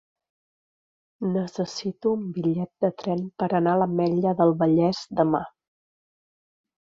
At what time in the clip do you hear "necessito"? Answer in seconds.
1.33-2.13